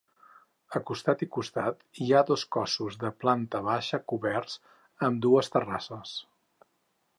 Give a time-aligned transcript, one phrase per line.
[0.77, 4.59] A costat i costat, hi ha dos cossos de planta baixa coberts
[5.11, 6.19] amb dues terrasses.